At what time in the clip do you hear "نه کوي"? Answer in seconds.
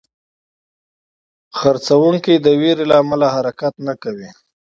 3.87-4.29